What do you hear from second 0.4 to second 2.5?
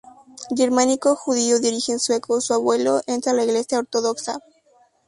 Germánico-judío de origen sueco,